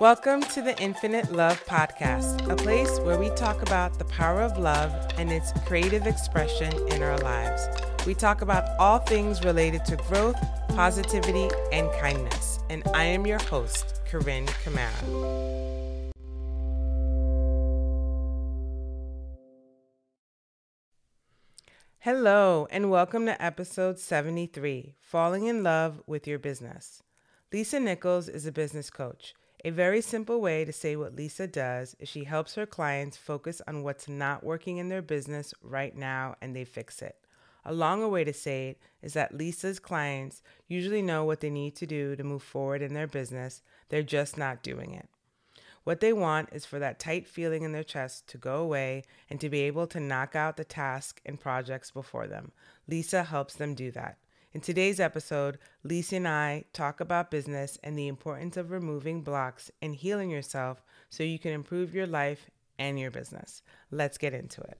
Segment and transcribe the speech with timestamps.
[0.00, 4.58] Welcome to the Infinite Love Podcast, a place where we talk about the power of
[4.58, 7.68] love and its creative expression in our lives.
[8.04, 10.34] We talk about all things related to growth,
[10.70, 12.58] positivity, and kindness.
[12.70, 14.90] And I am your host, Corinne Kamara.
[22.00, 27.04] Hello, and welcome to episode 73 Falling in Love with Your Business.
[27.52, 29.34] Lisa Nichols is a business coach.
[29.66, 33.62] A very simple way to say what Lisa does is she helps her clients focus
[33.66, 37.16] on what's not working in their business right now and they fix it.
[37.64, 41.76] A longer way to say it is that Lisa's clients usually know what they need
[41.76, 45.08] to do to move forward in their business, they're just not doing it.
[45.84, 49.40] What they want is for that tight feeling in their chest to go away and
[49.40, 52.52] to be able to knock out the tasks and projects before them.
[52.86, 54.18] Lisa helps them do that.
[54.54, 59.68] In today's episode, Lisa and I talk about business and the importance of removing blocks
[59.82, 63.62] and healing yourself so you can improve your life and your business.
[63.90, 64.78] Let's get into it.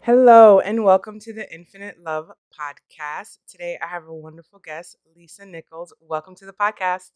[0.00, 3.38] Hello, and welcome to the Infinite Love Podcast.
[3.46, 5.92] Today I have a wonderful guest, Lisa Nichols.
[6.00, 7.12] Welcome to the podcast.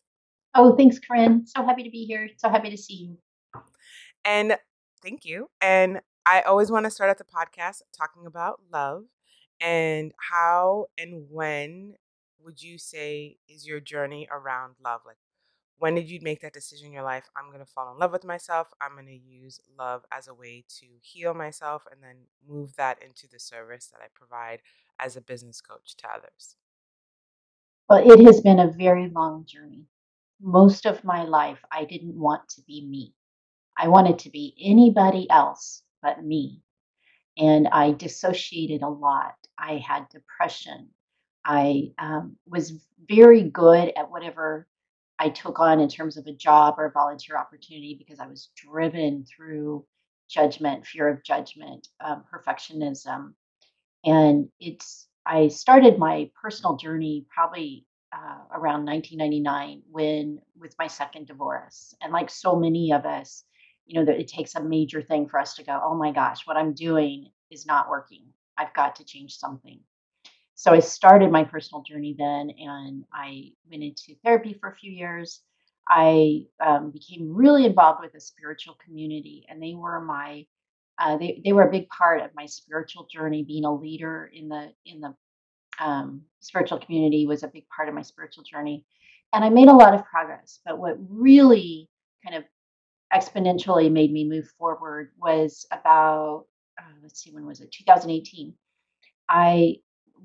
[0.54, 1.44] Oh, thanks, Corinne.
[1.44, 2.28] So happy to be here.
[2.36, 3.62] So happy to see you.
[4.24, 4.56] And
[5.02, 5.50] thank you.
[5.60, 9.06] And I always want to start out the podcast talking about love
[9.60, 11.94] and how and when
[12.42, 15.02] would you say is your journey around love?
[15.06, 15.16] Like,
[15.78, 17.28] when did you make that decision in your life?
[17.36, 18.68] I'm going to fall in love with myself.
[18.80, 22.16] I'm going to use love as a way to heal myself and then
[22.46, 24.60] move that into the service that I provide
[24.98, 26.56] as a business coach to others.
[27.88, 29.86] Well, it has been a very long journey
[30.40, 33.14] most of my life, I didn't want to be me.
[33.76, 36.62] I wanted to be anybody else but me.
[37.36, 39.34] And I dissociated a lot.
[39.60, 40.88] I had depression.
[41.44, 44.66] I um, was very good at whatever
[45.18, 48.48] I took on in terms of a job or a volunteer opportunity because I was
[48.56, 49.84] driven through
[50.28, 53.34] judgment, fear of judgment, um, perfectionism.
[54.04, 61.26] And it's, I started my personal journey probably uh, around 1999 when with my second
[61.26, 63.44] divorce and like so many of us
[63.86, 66.44] you know that it takes a major thing for us to go oh my gosh
[66.44, 68.24] what i'm doing is not working
[68.60, 69.80] i've got to change something
[70.54, 74.92] so i started my personal journey then and i went into therapy for a few
[74.92, 75.40] years
[75.88, 80.44] i um, became really involved with a spiritual community and they were my
[81.02, 84.48] uh, they, they were a big part of my spiritual journey being a leader in
[84.48, 85.14] the in the
[85.80, 88.84] um, spiritual community was a big part of my spiritual journey.
[89.32, 90.60] And I made a lot of progress.
[90.64, 91.88] But what really
[92.24, 92.44] kind of
[93.12, 96.44] exponentially made me move forward was about,
[96.80, 97.72] uh, let's see, when was it?
[97.72, 98.54] 2018.
[99.28, 99.76] I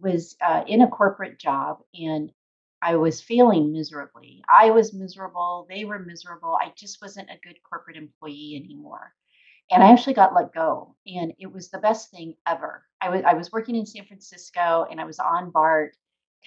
[0.02, 2.32] was uh, in a corporate job and
[2.82, 4.44] I was failing miserably.
[4.50, 5.68] I was miserable.
[5.70, 6.58] They were miserable.
[6.62, 9.14] I just wasn't a good corporate employee anymore
[9.72, 12.86] and I actually got let go, and it was the best thing ever.
[13.02, 15.96] I was I was working in San Francisco, and I was on BART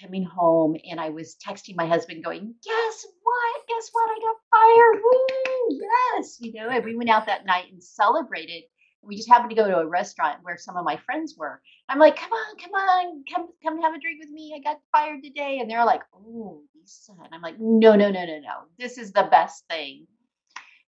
[0.01, 3.67] coming home, and I was texting my husband, going, "Guess what?
[3.67, 4.09] Guess what?
[4.09, 5.03] I got fired!
[5.03, 5.81] Woo!
[6.15, 8.63] Yes!" You know, and we went out that night and celebrated.
[9.01, 11.61] We just happened to go to a restaurant where some of my friends were.
[11.87, 14.53] I'm like, "Come on, come on, come come have a drink with me.
[14.55, 18.25] I got fired today," and they're like, "Oh, Lisa," and I'm like, "No, no, no,
[18.25, 18.65] no, no.
[18.77, 20.07] This is the best thing."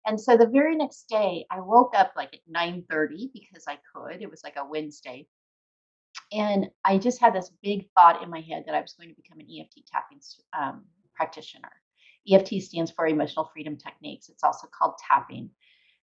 [0.07, 4.23] And so the very next day, I woke up like at 9:30 because I could.
[4.23, 5.27] It was like a Wednesday.
[6.33, 9.15] And I just had this big thought in my head that I was going to
[9.15, 10.21] become an EFT tapping
[10.59, 11.71] um, practitioner.
[12.31, 14.29] EFT stands for Emotional Freedom Techniques.
[14.29, 15.51] It's also called tapping.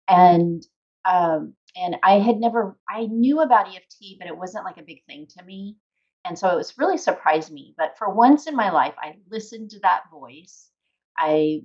[0.09, 0.65] And
[1.05, 5.05] um, and I had never I knew about EFT, but it wasn't like a big
[5.07, 5.77] thing to me.
[6.25, 7.75] And so it was really surprised me.
[7.77, 10.71] But for once in my life, I listened to that voice.
[11.17, 11.63] I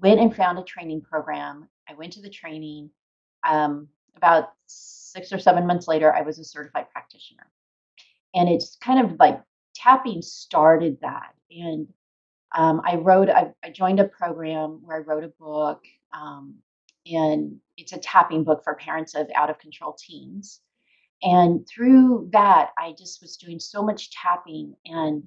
[0.00, 2.90] went and found a training program I went to the training.
[3.46, 7.50] Um, about six or seven months later, I was a certified practitioner.
[8.34, 9.40] And it's kind of like
[9.74, 11.34] tapping started that.
[11.50, 11.88] And
[12.54, 15.82] um, I wrote, I, I, joined a program where I wrote a book.
[16.12, 16.56] Um,
[17.06, 20.60] and it's a tapping book for parents of out of control teens.
[21.22, 25.22] And through that, I just was doing so much tapping and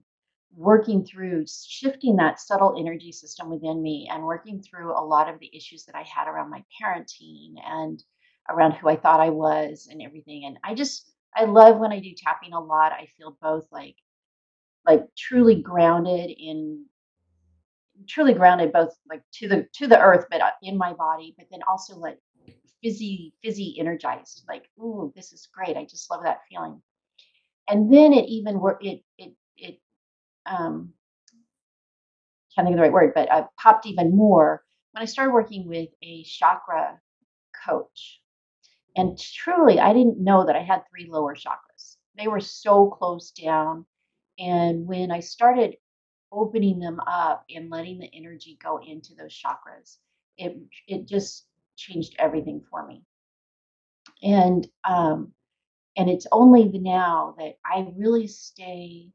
[0.56, 5.39] working through shifting that subtle energy system within me and working through a lot of
[5.39, 8.03] the issues that I had around my parenting and
[8.50, 10.45] around who I thought I was and everything.
[10.45, 12.91] And I just, I love when I do tapping a lot.
[12.91, 13.95] I feel both like,
[14.85, 16.85] like truly grounded in
[18.07, 21.48] truly grounded both like to the to the earth but uh, in my body but
[21.51, 22.19] then also like
[22.83, 26.81] fizzy fizzy energized like ooh this is great i just love that feeling
[27.69, 29.80] and then it even work it it it
[30.48, 30.94] um,
[32.56, 35.68] can't think of the right word, but I popped even more when I started working
[35.68, 37.00] with a chakra
[37.65, 38.21] coach.
[38.95, 41.98] And truly, I didn't know that I had three lower chakras.
[42.18, 43.86] They were so close down.
[44.39, 45.77] And when I started
[46.31, 49.97] opening them up and letting the energy go into those chakras,
[50.38, 50.57] it
[50.88, 53.03] it just changed everything for me.
[54.24, 55.33] And um,
[55.97, 59.09] and it's only now that I really stay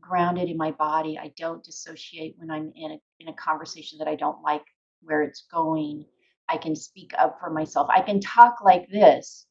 [0.00, 1.18] grounded in my body.
[1.18, 4.64] I don't dissociate when I'm in a in a conversation that I don't like
[5.02, 6.04] where it's going.
[6.48, 7.88] I can speak up for myself.
[7.94, 9.46] I can talk like this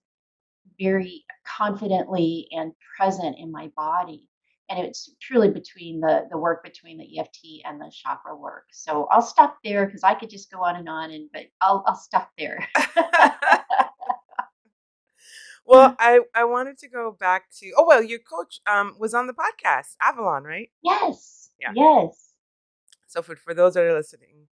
[0.79, 4.29] very confidently and present in my body.
[4.69, 8.65] And it's truly between the the work between the EFT and the chakra work.
[8.71, 11.83] So I'll stop there because I could just go on and on and but I'll
[11.87, 12.67] I'll stop there.
[15.65, 19.27] well, I I wanted to go back to oh well, your coach um was on
[19.27, 20.69] the podcast Avalon, right?
[20.83, 21.49] Yes.
[21.59, 21.71] Yeah.
[21.75, 22.33] Yes.
[23.07, 24.47] So for for those that are listening,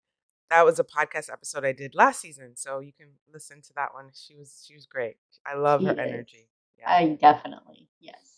[0.50, 3.93] that was a podcast episode I did last season, so you can listen to that
[3.94, 4.11] one.
[4.14, 5.16] She was she was great.
[5.46, 5.99] I love she her is.
[5.99, 6.49] energy.
[6.78, 6.90] Yeah.
[6.90, 8.33] I definitely yes.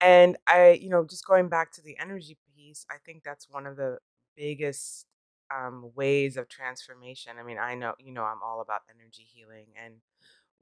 [0.00, 3.66] And I, you know, just going back to the energy piece, I think that's one
[3.66, 3.98] of the
[4.36, 5.06] biggest
[5.54, 7.32] um, ways of transformation.
[7.38, 9.94] I mean, I know, you know, I'm all about energy healing, and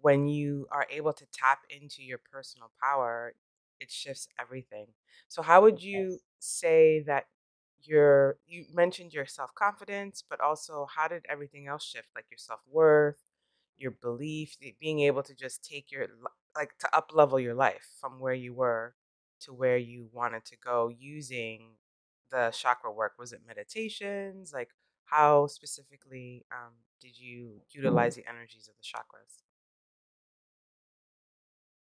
[0.01, 3.35] when you are able to tap into your personal power,
[3.81, 4.89] it shifts everything.
[5.29, 7.27] So, how would you say that
[7.83, 13.23] your you mentioned your self-confidence but also how did everything else shift like your self-worth
[13.79, 16.07] your belief being able to just take your
[16.57, 18.95] like to up level your life from where you were
[19.41, 21.73] to where you wanted to go using
[22.31, 24.71] the chakra work was it meditations like
[25.05, 29.43] how specifically um, did you utilize the energies of the chakras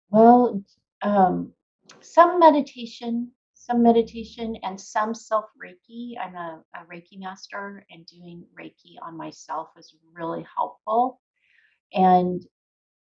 [0.09, 0.61] well
[1.01, 1.51] um,
[2.01, 3.31] some meditation
[3.65, 6.13] some meditation and some self Reiki.
[6.21, 11.19] I'm a, a, Reiki master, and doing Reiki on myself is really helpful.
[11.91, 12.45] And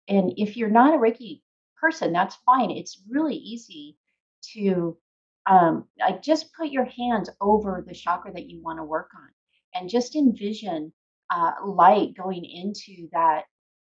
[0.07, 1.41] and if you're not a Reiki
[1.81, 2.69] person, that's fine.
[2.69, 3.97] It's really easy
[4.55, 4.97] to
[5.49, 9.29] um, like just put your hands over the chakra that you want to work on,
[9.75, 10.93] and just envision
[11.31, 13.43] uh, light going into that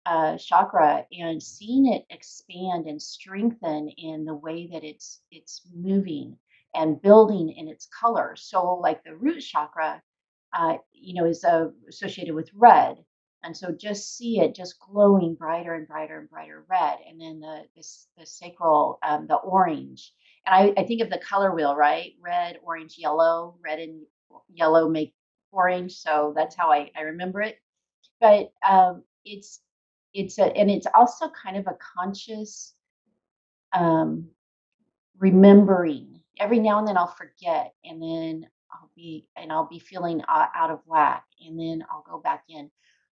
[0.06, 6.38] uh, chakra and seeing it expand and strengthen in the way that it's it's moving
[6.76, 8.36] and building in its color.
[8.38, 10.02] So, like the root chakra,
[10.58, 12.98] uh, you know, is uh, associated with red,
[13.44, 17.40] and so just see it just glowing brighter and brighter and brighter red, and then
[17.40, 20.14] the this the sacral, um, the orange.
[20.48, 22.14] And I, I think of the color wheel, right?
[22.22, 23.58] Red, orange, yellow.
[23.62, 24.04] Red and
[24.50, 25.14] yellow make
[25.52, 27.60] orange, so that's how I, I remember it.
[28.22, 29.60] But um, it's
[30.14, 32.74] it's a and it's also kind of a conscious
[33.74, 34.30] um,
[35.20, 40.22] remembering every now and then I'll forget, and then I'll be and I'll be feeling
[40.28, 42.72] out of whack, and then I'll go back in.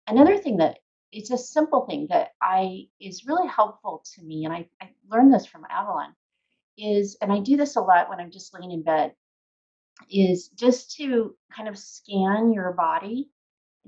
[0.09, 0.79] Another thing that
[1.13, 5.33] it's a simple thing that I is really helpful to me, and I, I learned
[5.33, 6.15] this from Avalon,
[6.81, 9.15] is and I do this a lot when I'm just laying in bed,
[10.11, 13.31] is just to kind of scan your body.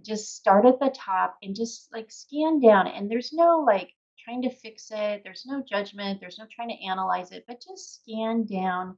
[0.03, 4.43] Just start at the top and just like scan down, and there's no like trying
[4.43, 5.23] to fix it.
[5.25, 6.21] There's no judgment.
[6.21, 8.97] There's no trying to analyze it, but just scan down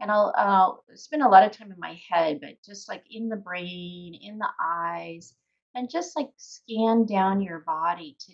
[0.00, 3.28] and I'll, I'll spend a lot of time in my head, but just like in
[3.28, 5.34] the brain, in the eyes,
[5.74, 8.32] and just like scan down your body to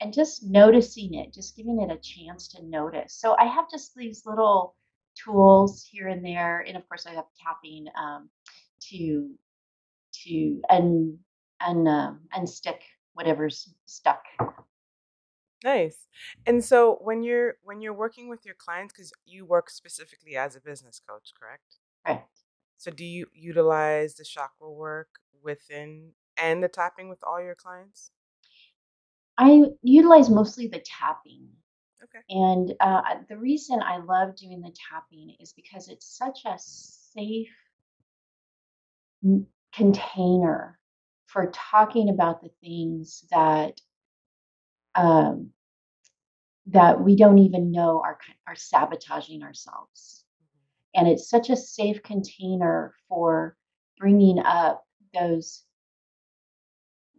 [0.00, 3.14] and just noticing it, just giving it a chance to notice.
[3.14, 4.76] So I have just these little
[5.16, 8.28] tools here and there, and of course I have tapping um,
[8.90, 9.30] to
[10.24, 11.18] to un,
[11.60, 12.78] un uh, unstick
[13.14, 14.22] whatever's stuck
[15.64, 16.08] Nice.
[16.46, 20.54] And so when you're when you're working with your clients, because you work specifically as
[20.54, 21.78] a business coach, correct?
[22.06, 22.22] Right.
[22.76, 25.08] So do you utilize the chakra work
[25.42, 28.10] within and the tapping with all your clients?
[29.36, 31.48] I utilize mostly the tapping.
[32.02, 32.20] Okay.
[32.28, 37.48] And uh, the reason I love doing the tapping is because it's such a safe
[39.74, 40.78] container
[41.26, 43.80] for talking about the things that
[44.94, 45.50] um,
[46.66, 50.24] that we don't even know are, are sabotaging ourselves.
[50.40, 51.00] Mm-hmm.
[51.00, 53.56] And it's such a safe container for
[53.98, 55.63] bringing up those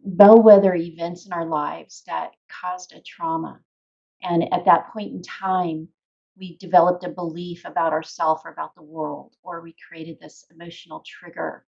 [0.06, 3.60] bellwether events in our lives that caused a trauma.
[4.22, 5.88] And at that point in time,
[6.38, 11.04] we developed a belief about ourselves or about the world, or we created this emotional
[11.06, 11.66] trigger.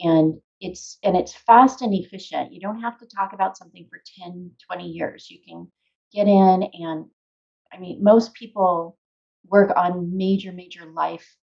[0.00, 2.52] And it's and it's fast and efficient.
[2.52, 5.30] You don't have to talk about something for 10, 20 years.
[5.30, 5.70] You can
[6.12, 7.06] get in and
[7.72, 8.98] I mean, most people
[9.46, 11.36] work on major, major life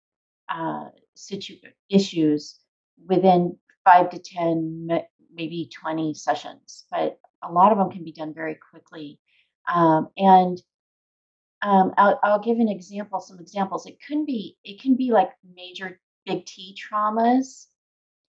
[0.50, 2.60] uh, situ- issues
[3.08, 4.90] within five to 10
[5.38, 9.20] maybe 20 sessions, but a lot of them can be done very quickly.
[9.72, 10.62] Um, and
[11.62, 13.86] um, I'll, I'll give an example, some examples.
[13.86, 17.68] It can be, it can be like major big T traumas.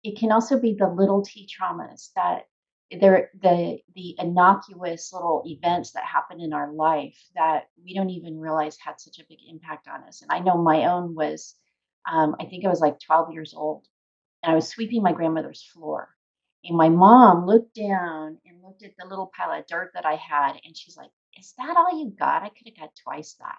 [0.04, 2.46] It can also be the little T traumas that
[2.92, 8.40] they're the the innocuous little events that happen in our life that we don't even
[8.40, 10.22] realize had such a big impact on us.
[10.22, 11.56] And I know my own was,
[12.10, 13.86] um, I think I was like 12 years old,
[14.42, 16.10] and I was sweeping my grandmother's floor.
[16.64, 20.16] And my mom looked down and looked at the little pile of dirt that I
[20.16, 22.44] had, and she's like, Is that all you got?
[22.44, 23.58] I could have got twice that.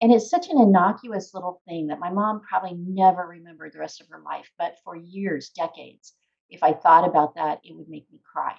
[0.00, 4.00] And it's such an innocuous little thing that my mom probably never remembered the rest
[4.00, 6.14] of her life, but for years, decades,
[6.50, 8.54] if I thought about that, it would make me cry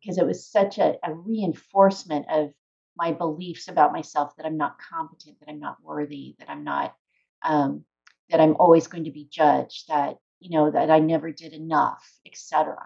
[0.00, 2.52] because it was such a, a reinforcement of
[2.96, 6.94] my beliefs about myself that I'm not competent, that I'm not worthy, that I'm not,
[7.42, 7.84] um,
[8.30, 12.04] that I'm always going to be judged, that you know that I never did enough,
[12.26, 12.76] etc.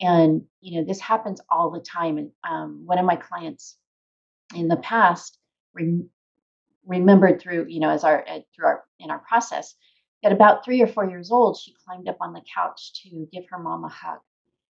[0.00, 2.18] And you know this happens all the time.
[2.18, 3.76] And um, one of my clients
[4.54, 5.38] in the past
[5.74, 6.10] rem-
[6.86, 9.74] remembered through you know as our uh, through our in our process
[10.22, 13.44] at about three or four years old, she climbed up on the couch to give
[13.48, 14.18] her mom a hug.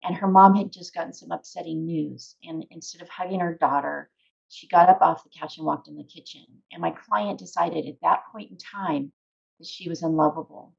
[0.05, 2.37] And her mom had just gotten some upsetting news.
[2.45, 4.11] And instead of hugging her daughter,
[4.49, 6.45] she got up off the couch and walked in the kitchen.
[6.71, 9.13] And my client decided at that point in time
[9.59, 10.75] that she was unlovable.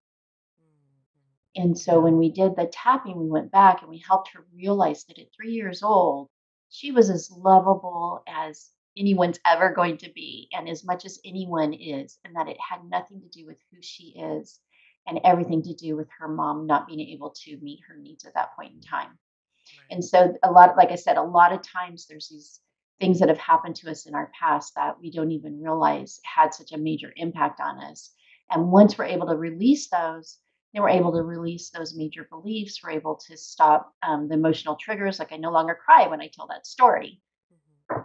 [1.57, 1.61] Mm-hmm.
[1.67, 5.03] And so when we did the tapping, we went back and we helped her realize
[5.05, 6.29] that at three years old,
[6.69, 11.73] she was as lovable as anyone's ever going to be and as much as anyone
[11.73, 14.59] is, and that it had nothing to do with who she is
[15.07, 18.33] and everything to do with her mom not being able to meet her needs at
[18.35, 19.09] that point in time.
[19.09, 19.91] Right.
[19.91, 22.59] And so, a lot, like I said, a lot of times there's these
[22.99, 26.53] things that have happened to us in our past that we don't even realize had
[26.53, 28.11] such a major impact on us.
[28.49, 30.37] And once we're able to release those,
[30.73, 32.79] then we're able to release those major beliefs.
[32.83, 35.19] We're able to stop um, the emotional triggers.
[35.19, 37.21] Like I no longer cry when I tell that story.
[37.53, 38.01] Mm-hmm.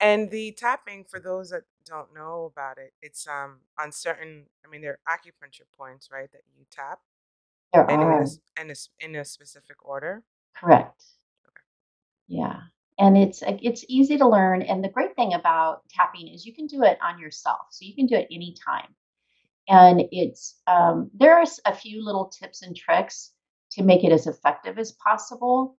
[0.00, 4.46] And the tapping, for those that don't know about it, it's um on certain.
[4.66, 6.98] I mean, there are acupuncture points, right, that you tap,
[7.72, 8.24] There and in a are.
[8.60, 10.24] in a in a specific order.
[10.56, 11.04] Correct.
[11.46, 11.62] Okay.
[12.26, 12.60] Yeah.
[12.98, 14.62] And it's it's easy to learn.
[14.62, 17.66] And the great thing about tapping is you can do it on yourself.
[17.70, 18.94] So you can do it anytime.
[19.68, 23.32] And it's um, are a few little tips and tricks
[23.72, 25.78] to make it as effective as possible.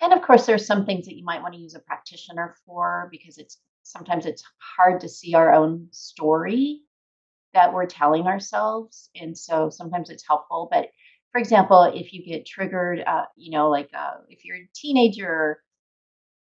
[0.00, 3.08] And of course there's some things that you might want to use a practitioner for
[3.10, 4.44] because it's sometimes it's
[4.76, 6.82] hard to see our own story
[7.54, 9.10] that we're telling ourselves.
[9.16, 10.68] And so sometimes it's helpful.
[10.70, 10.90] But
[11.36, 15.58] for example if you get triggered uh, you know like uh, if a teenager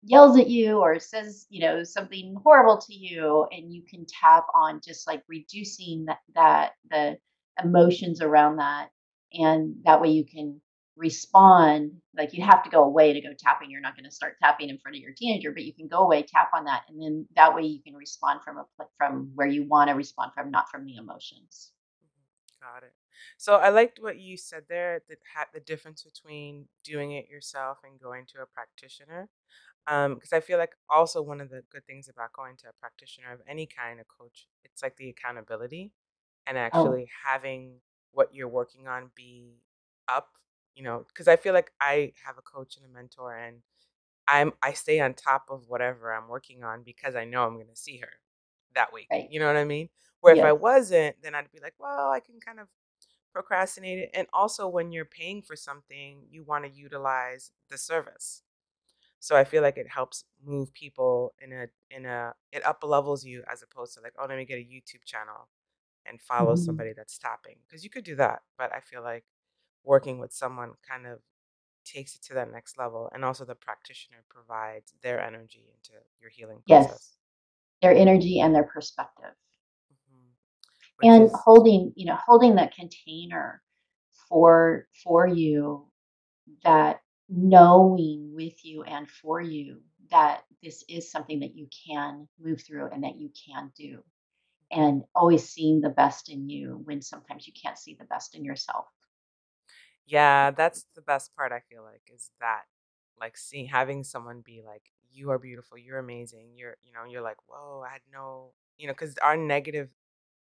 [0.04, 4.46] yells at you or says you know something horrible to you and you can tap
[4.54, 7.18] on just like reducing that, that the
[7.62, 8.88] emotions around that
[9.32, 10.60] and that way you can
[10.96, 11.92] respond.
[12.16, 13.70] Like you have to go away to go tapping.
[13.70, 15.98] You're not going to start tapping in front of your teenager but you can go
[15.98, 18.64] away tap on that and then that way you can respond from a
[18.98, 21.72] from where you want to respond from not from the emotions.
[22.02, 22.74] Mm-hmm.
[22.74, 22.92] got it.
[23.38, 27.78] So i liked what you said there that had the difference between doing it yourself
[27.84, 29.28] and going to a practitioner
[29.86, 32.72] because um, i feel like also one of the good things about going to a
[32.80, 35.92] practitioner of any kind a coach it's like the accountability
[36.46, 36.60] and oh.
[36.60, 37.30] actually oh.
[37.30, 37.76] having
[38.12, 39.56] what you're working on be
[40.08, 40.28] up
[40.74, 43.58] you know, because I feel like I have a coach and a mentor, and
[44.26, 47.68] I'm I stay on top of whatever I'm working on because I know I'm going
[47.68, 48.08] to see her
[48.74, 49.06] that week.
[49.10, 49.28] Right.
[49.30, 49.88] You know what I mean?
[50.20, 52.68] Where if I wasn't, then I'd be like, well, I can kind of
[53.32, 54.10] procrastinate it.
[54.14, 58.42] And also, when you're paying for something, you want to utilize the service.
[59.24, 63.24] So I feel like it helps move people in a in a it up levels
[63.24, 65.48] you as opposed to like, oh, let me get a YouTube channel
[66.04, 66.62] and follow mm-hmm.
[66.62, 69.24] somebody that's tapping because you could do that, but I feel like
[69.82, 71.20] working with someone kind of
[71.86, 76.30] takes it to that next level and also the practitioner provides their energy into your
[76.30, 77.16] healing process yes
[77.82, 79.34] their energy and their perspective
[79.92, 81.06] mm-hmm.
[81.10, 83.62] and is, holding you know holding that container
[84.28, 85.86] for for you
[86.62, 92.62] that knowing with you and for you that this is something that you can move
[92.62, 94.02] through and that you can do.
[94.70, 98.44] And always seeing the best in you when sometimes you can't see the best in
[98.44, 98.86] yourself.
[100.06, 102.62] Yeah, that's the best part I feel like is that
[103.18, 107.22] like seeing having someone be like, You are beautiful, you're amazing, you're you know, you're
[107.22, 109.90] like, Whoa, I had no you know, because our negative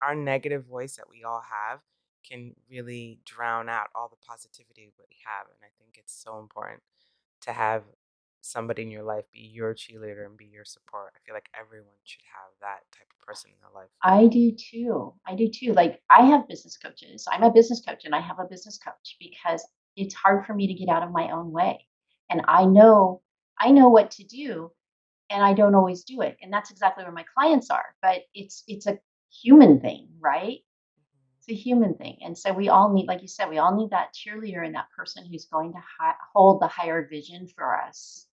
[0.02, 1.80] our negative voice that we all have
[2.28, 5.48] can really drown out all the positivity we have.
[5.48, 6.82] And I think it's so important
[7.42, 7.84] to have
[8.42, 11.14] somebody in your life be your cheerleader and be your support.
[11.16, 13.90] I feel like everyone should have that type of person in their life.
[14.04, 15.14] I do too.
[15.28, 15.74] I do too.
[15.74, 17.26] Like I have business coaches.
[17.32, 20.68] I'm a business coach and I have a business coach because it's hard for me
[20.68, 21.86] to get out of my own way.
[22.30, 23.22] And I know
[23.60, 24.72] I know what to do
[25.30, 26.38] and I don't always do it.
[26.42, 27.96] And that's exactly where my clients are.
[28.02, 29.00] But it's it's a
[29.32, 30.60] human thing, right?
[31.48, 32.20] It's a human thing.
[32.22, 34.92] And so we all need like you said, we all need that cheerleader and that
[34.96, 38.28] person who's going to hi- hold the higher vision for us.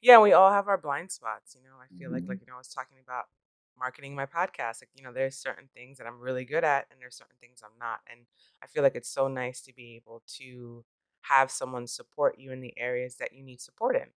[0.00, 1.54] Yeah, we all have our blind spots.
[1.54, 2.40] You know, I feel like, like Mhm.
[2.40, 3.26] you know, I was talking about
[3.78, 4.82] marketing my podcast.
[4.82, 7.62] Like, you know, there's certain things that I'm really good at, and there's certain things
[7.62, 8.00] I'm not.
[8.10, 8.26] And
[8.62, 10.84] I feel like it's so nice to be able to
[11.22, 14.08] have someone support you in the areas that you need support in,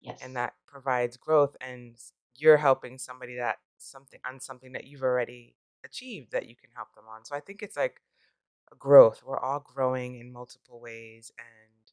[0.00, 0.20] Yes.
[0.20, 1.56] and that provides growth.
[1.60, 1.98] And
[2.36, 6.94] you're helping somebody that something on something that you've already achieved that you can help
[6.94, 7.24] them on.
[7.24, 8.00] So I think it's like
[8.72, 9.22] a growth.
[9.24, 11.92] We're all growing in multiple ways, and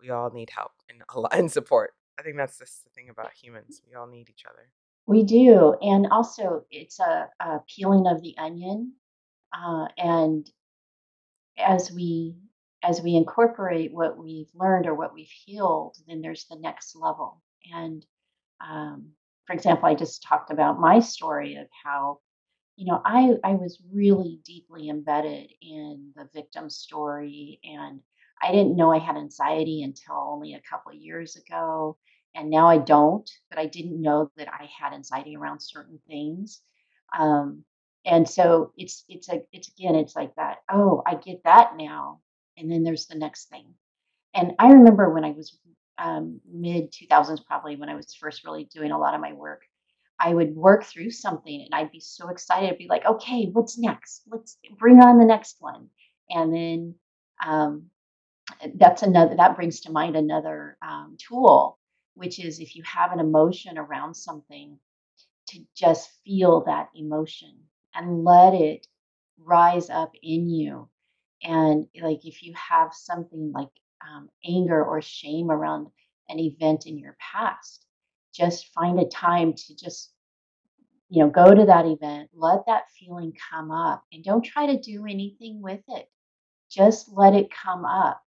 [0.00, 1.94] we all need help and a lot and support.
[2.18, 3.82] I think that's just the thing about humans.
[3.88, 4.68] We all need each other.
[5.06, 5.74] We do.
[5.82, 8.92] And also it's a, a peeling of the onion.
[9.52, 10.48] Uh, and
[11.58, 12.36] as we
[12.82, 17.40] as we incorporate what we've learned or what we've healed, then there's the next level.
[17.72, 18.04] And
[18.60, 19.12] um,
[19.46, 22.18] for example, I just talked about my story of how
[22.76, 28.00] you know I I was really deeply embedded in the victim story, and
[28.42, 31.96] I didn't know I had anxiety until only a couple of years ago,
[32.34, 33.28] and now I don't.
[33.50, 36.60] But I didn't know that I had anxiety around certain things.
[37.18, 37.64] Um,
[38.04, 42.20] and so it's it's like it's again it's like that oh i get that now
[42.56, 43.66] and then there's the next thing
[44.34, 45.58] and i remember when i was
[45.96, 49.62] um, mid 2000s probably when i was first really doing a lot of my work
[50.18, 52.70] i would work through something and i'd be so excited.
[52.70, 54.22] I'd be like okay what's next?
[54.28, 55.88] Let's bring on the next one.
[56.30, 56.94] And then
[57.44, 57.86] um,
[58.76, 61.78] that's another that brings to mind another um, tool
[62.14, 64.78] which is if you have an emotion around something
[65.48, 67.54] to just feel that emotion
[67.94, 68.86] and let it
[69.38, 70.88] rise up in you.
[71.42, 73.68] And like if you have something like
[74.06, 75.88] um, anger or shame around
[76.28, 77.84] an event in your past,
[78.32, 80.12] just find a time to just,
[81.14, 84.80] you know, go to that event, let that feeling come up, and don't try to
[84.80, 86.10] do anything with it.
[86.70, 88.18] Just let it come up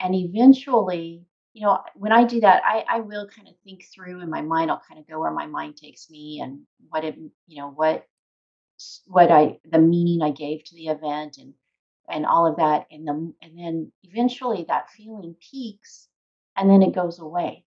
[0.00, 4.20] and eventually you know when i do that i i will kind of think through
[4.20, 7.16] in my mind i'll kind of go where my mind takes me and what it
[7.46, 8.06] you know what
[9.06, 11.54] what i the meaning i gave to the event and
[12.10, 16.08] and all of that and the and then eventually that feeling peaks
[16.56, 17.64] and then it goes away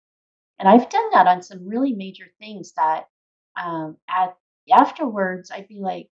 [0.59, 3.07] and i've done that on some really major things that
[3.61, 4.35] um at
[4.71, 6.09] afterwards i'd be like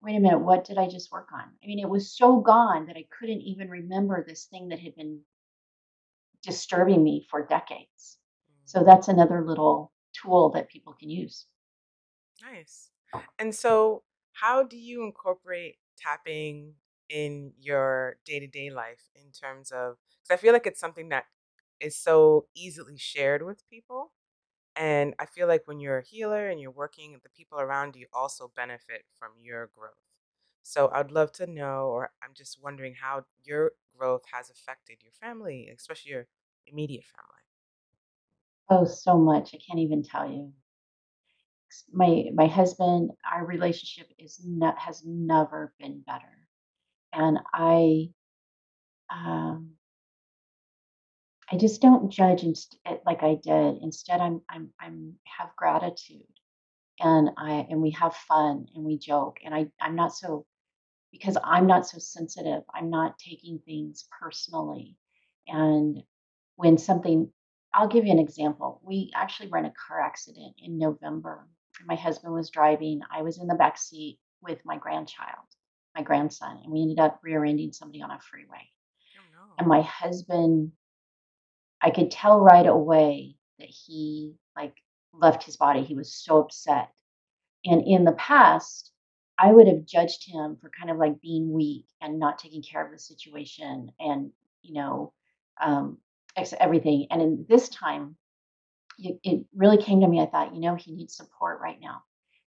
[0.00, 2.86] wait a minute what did i just work on i mean it was so gone
[2.86, 5.22] that i couldn't even remember this thing that had been
[6.42, 8.18] disturbing me for decades.
[8.64, 11.46] So Mm, that's another little tool that people can use.
[12.42, 12.90] nice.
[13.38, 16.74] And so, how do you incorporate tapping
[17.08, 21.08] in your day to day life in terms of, because I feel like it's something
[21.10, 21.24] that
[21.80, 24.12] is so easily shared with people.
[24.76, 28.06] And I feel like when you're a healer and you're working, the people around you
[28.12, 29.94] also benefit from your growth.
[30.62, 35.12] So I'd love to know, or I'm just wondering how your growth has affected your
[35.12, 36.28] family, especially your
[36.66, 37.42] immediate family.
[38.68, 39.54] Oh, so much.
[39.54, 40.52] I can't even tell you.
[41.92, 46.48] My my husband, our relationship is not has never been better.
[47.12, 48.12] And I
[49.10, 49.76] um
[51.52, 53.82] I just don't judge inst- eh, like I did.
[53.82, 56.22] Instead, I'm I'm I'm have gratitude
[57.00, 60.46] and I and we have fun and we joke and I I'm not so
[61.12, 62.62] because I'm not so sensitive.
[62.74, 64.96] I'm not taking things personally.
[65.48, 66.02] And
[66.56, 67.30] when something,
[67.74, 68.80] I'll give you an example.
[68.84, 71.46] We actually were in a car accident in November.
[71.86, 73.00] My husband was driving.
[73.10, 75.46] I was in the back seat with my grandchild,
[75.94, 78.70] my grandson, and we ended up rear-ending somebody on a freeway.
[79.38, 80.72] Oh And my husband,
[81.86, 84.74] I could tell right away that he like
[85.14, 85.82] left his body.
[85.84, 86.90] He was so upset
[87.66, 88.92] and in the past,
[89.38, 92.84] I would have judged him for kind of like being weak and not taking care
[92.84, 94.30] of the situation and,
[94.62, 95.12] you know,
[95.60, 95.98] um,
[96.58, 97.08] everything.
[97.10, 98.16] And in this time,
[98.98, 100.20] it, it really came to me.
[100.20, 102.02] I thought, you know, he needs support right now.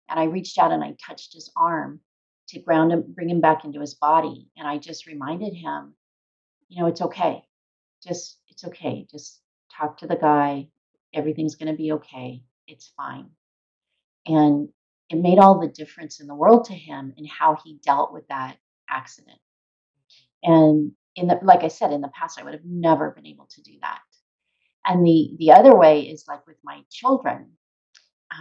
[0.08, 2.00] And I reached out and I touched his arm
[2.48, 4.48] to ground him, bring him back into his body.
[4.56, 5.94] And I just reminded him,
[6.68, 7.44] you know, it's okay.
[8.06, 9.06] Just, it's okay.
[9.10, 9.40] Just
[9.76, 10.68] talk to the guy.
[11.14, 12.42] Everything's going to be okay.
[12.68, 13.28] It's fine
[14.26, 14.68] and
[15.08, 18.26] it made all the difference in the world to him in how he dealt with
[18.28, 18.56] that
[18.88, 19.38] accident.
[20.42, 23.46] And in the like I said, in the past, I would have never been able
[23.50, 24.00] to do that.
[24.86, 27.52] And the the other way is like with my children.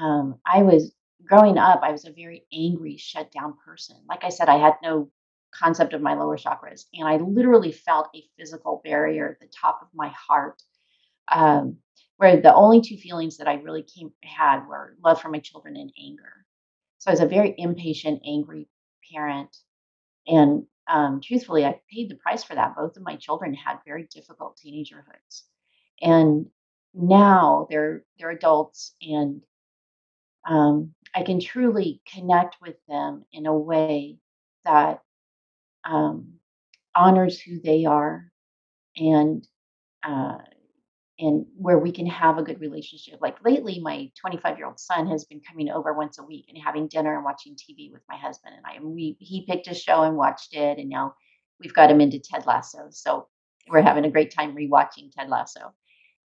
[0.01, 0.93] Um, I was
[1.25, 3.97] growing up, I was a very angry, shut down person.
[4.07, 5.09] Like I said, I had no
[5.53, 6.85] concept of my lower chakras.
[6.93, 10.61] And I literally felt a physical barrier at the top of my heart,
[11.31, 11.77] um,
[12.17, 15.75] where the only two feelings that I really came had were love for my children
[15.75, 16.45] and anger.
[16.99, 18.67] So I was a very impatient, angry
[19.11, 19.55] parent.
[20.27, 22.75] And um, truthfully, I paid the price for that.
[22.75, 25.43] Both of my children had very difficult teenagerhoods,
[26.01, 26.47] and
[26.93, 29.43] now they're they're adults, and
[30.47, 34.17] um, I can truly connect with them in a way
[34.65, 35.01] that
[35.89, 36.33] um,
[36.95, 38.31] honors who they are,
[38.97, 39.45] and
[40.03, 40.37] uh,
[41.19, 43.19] and where we can have a good relationship.
[43.21, 46.57] Like lately, my 25 year old son has been coming over once a week and
[46.57, 48.75] having dinner and watching TV with my husband and I.
[48.75, 51.15] And we he picked a show and watched it, and now
[51.59, 52.87] we've got him into Ted Lasso.
[52.91, 53.27] So
[53.67, 55.73] we're having a great time rewatching Ted Lasso.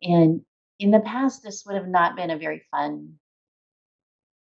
[0.03, 0.43] And
[0.79, 3.15] in the past, this would have not been a very fun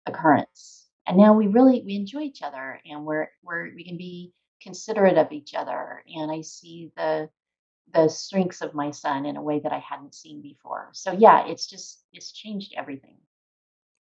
[0.06, 0.86] occurrence.
[1.06, 4.32] And now we really we enjoy each other, and we're we're we can be
[4.66, 6.02] considerate of each other.
[6.14, 7.30] And I see the
[7.94, 10.90] the strengths of my son in a way that I hadn't seen before.
[10.92, 13.18] So yeah, it's just it's changed everything.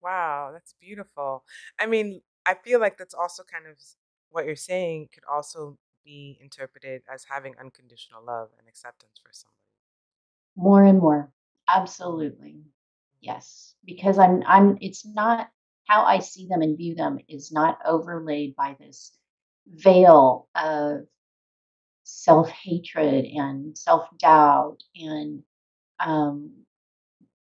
[0.04, 1.44] Wow, that's beautiful.
[1.80, 3.78] I mean, I feel like that's also kind of
[4.32, 9.56] what you're saying could also be interpreted as having unconditional love and acceptance for somebody.
[10.56, 11.32] More and more.
[11.68, 12.52] Absolutely.
[12.52, 12.70] Mm-hmm.
[13.22, 15.50] Yes, because I'm I'm it's not
[15.86, 19.12] how I see them and view them is not overlaid by this
[19.74, 21.02] veil of
[22.04, 25.44] self-hatred and self-doubt and
[26.00, 26.52] um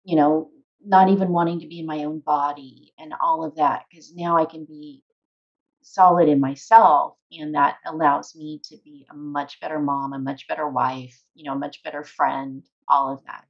[0.03, 0.49] you know
[0.85, 4.37] not even wanting to be in my own body and all of that because now
[4.37, 5.03] I can be
[5.81, 10.47] solid in myself and that allows me to be a much better mom, a much
[10.47, 13.45] better wife, you know, a much better friend, all of that.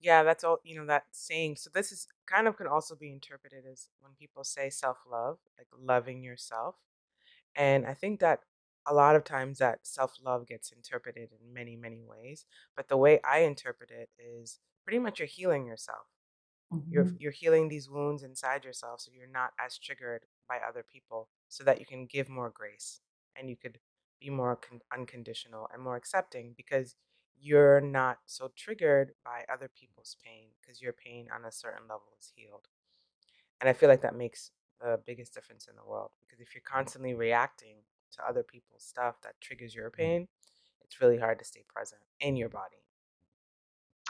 [0.00, 1.56] Yeah, that's all, you know, that saying.
[1.56, 5.68] So this is kind of can also be interpreted as when people say self-love, like
[5.78, 6.76] loving yourself.
[7.56, 8.40] And I think that
[8.86, 13.20] a lot of times that self-love gets interpreted in many, many ways, but the way
[13.22, 16.06] I interpret it is pretty much you're healing yourself.
[16.90, 17.18] You're Mhm.
[17.18, 21.64] you're healing these wounds inside yourself so you're not as triggered by other people so
[21.64, 23.00] that you can give more grace
[23.36, 23.80] and you could
[24.20, 26.94] be more con- unconditional and more accepting because
[27.36, 32.14] you're not so triggered by other people's pain because your pain on a certain level
[32.18, 32.68] is healed.
[33.60, 34.50] And I feel like that makes
[34.84, 37.76] the biggest difference in the world because if you're constantly reacting
[38.12, 40.28] to other people's stuff that triggers your pain,
[40.82, 42.76] it's really hard to stay present in your body.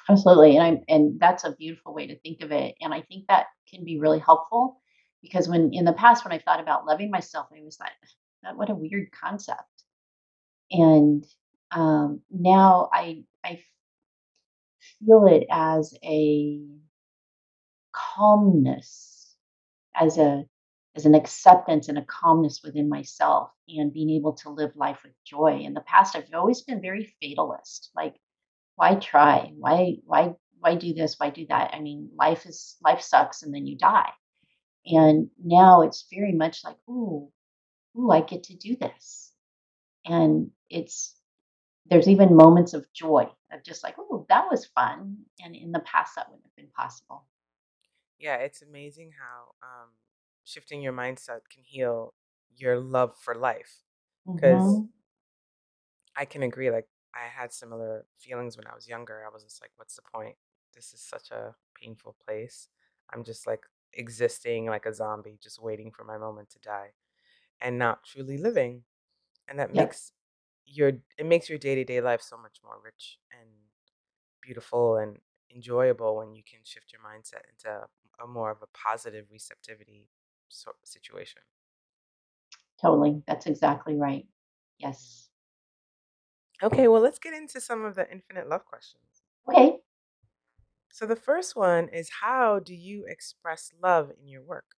[0.08, 0.56] Absolutely.
[0.56, 2.74] And I'm and that's a beautiful way to think of it.
[2.80, 4.80] And I think that can be really helpful
[5.22, 7.92] because when in the past when I thought about loving myself, I was like,
[8.42, 9.62] that what a weird concept.
[10.70, 11.24] And
[11.70, 13.60] um now I I
[14.98, 16.60] feel it as a
[17.92, 19.36] calmness
[19.94, 20.44] as a
[20.96, 25.12] as an acceptance and a calmness within myself and being able to live life with
[25.24, 25.58] joy.
[25.60, 27.90] In the past, I've always been very fatalist.
[27.96, 28.14] Like,
[28.76, 29.52] why try?
[29.56, 31.16] Why why why do this?
[31.18, 31.74] Why do that?
[31.74, 34.10] I mean, life is life sucks and then you die.
[34.86, 37.28] And now it's very much like, ooh,
[37.98, 39.32] ooh, I get to do this.
[40.04, 41.16] And it's
[41.86, 45.18] there's even moments of joy of just like, oh, that was fun.
[45.42, 47.26] And in the past that wouldn't have been possible.
[48.18, 49.88] Yeah, it's amazing how um,
[50.44, 52.14] shifting your mindset can heal
[52.56, 53.82] your love for life.
[54.36, 54.88] Because hmm
[56.16, 59.24] I can agree, like, I had similar feelings when I was younger.
[59.24, 60.36] I was just like, what's the point?
[60.74, 62.68] This is such a painful place.
[63.12, 66.94] I'm just like existing like a zombie, just waiting for my moment to die
[67.60, 68.84] and not truly living.
[69.48, 70.12] And that Yep, makes
[70.66, 73.50] your it makes your day-to-day life so much more rich and
[74.42, 75.18] beautiful and
[75.54, 77.86] enjoyable when you can shift your mindset into
[78.20, 80.08] a more of a positive receptivity
[80.48, 81.42] sort of situation.
[82.80, 83.22] totally.
[83.26, 84.26] That's exactly right.
[84.78, 85.28] Yes.
[86.62, 89.22] Okay, well, let's get into some of the infinite love questions.
[89.48, 89.80] Okay.
[90.90, 94.76] So the first one is how do you express love in your work?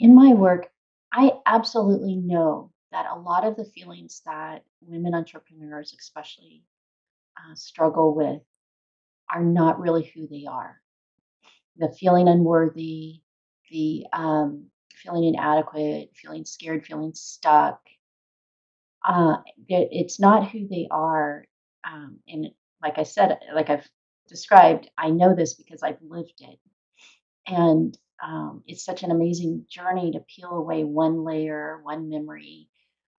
[0.00, 0.72] In my work,
[1.12, 6.64] I absolutely know that a lot of the feelings that women entrepreneurs, especially,
[7.36, 8.42] uh, struggle with
[9.30, 10.82] are not really who they are.
[11.80, 13.22] The feeling unworthy,
[13.70, 17.80] the um, feeling inadequate, feeling scared, feeling stuck.
[19.06, 19.38] Uh,
[19.68, 21.46] it, it's not who they are.
[21.90, 22.48] Um, and
[22.82, 23.88] like I said, like I've
[24.28, 26.60] described, I know this because I've lived it.
[27.48, 32.68] And um, it's such an amazing journey to peel away one layer, one memory,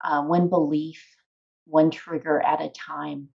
[0.04, 1.06] uh, one belief,
[1.66, 3.30] one trigger at a time.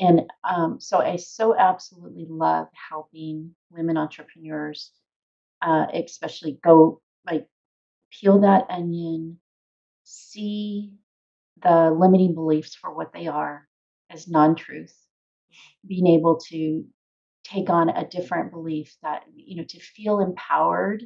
[0.00, 4.90] And um, so I so absolutely love helping women entrepreneurs,
[5.62, 7.46] uh, especially go like
[8.12, 9.38] peel that onion,
[10.04, 10.92] see
[11.62, 13.68] the limiting beliefs for what they are
[14.10, 14.96] as non truth,
[15.86, 16.84] being able to
[17.44, 21.04] take on a different belief that, you know, to feel empowered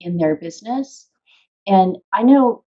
[0.00, 1.08] in their business.
[1.66, 2.64] And I know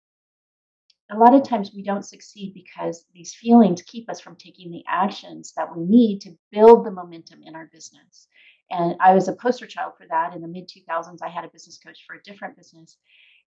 [1.12, 4.84] a lot of times we don't succeed because these feelings keep us from taking the
[4.88, 8.28] actions that we need to build the momentum in our business.
[8.70, 11.18] And I was a poster child for that in the mid 2000s.
[11.22, 12.98] I had a business coach for a different business.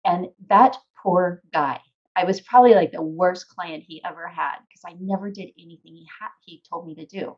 [0.03, 1.79] And that poor guy,
[2.15, 5.95] I was probably like the worst client he ever had because I never did anything
[5.95, 7.37] he had, he told me to do